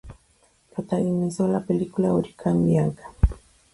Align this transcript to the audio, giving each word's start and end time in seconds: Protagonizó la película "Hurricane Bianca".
Protagonizó 0.73 1.47
la 1.47 1.59
película 1.63 2.11
"Hurricane 2.11 2.65
Bianca". 2.67 3.03